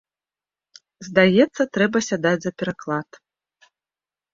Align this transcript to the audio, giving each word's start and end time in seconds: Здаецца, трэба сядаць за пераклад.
Здаецца, 1.09 1.61
трэба 1.79 1.97
сядаць 2.09 2.35
за 2.49 2.57
пераклад. 2.59 3.09